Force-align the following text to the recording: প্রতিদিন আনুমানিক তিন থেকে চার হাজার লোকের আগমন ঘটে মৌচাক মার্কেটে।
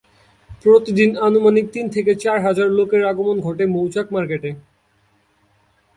প্রতিদিন 0.63 1.09
আনুমানিক 1.27 1.65
তিন 1.73 1.85
থেকে 1.89 2.11
চার 2.15 2.37
হাজার 2.41 2.69
লোকের 2.69 3.03
আগমন 3.05 3.37
ঘটে 3.41 3.63
মৌচাক 3.65 4.07
মার্কেটে। 4.11 4.51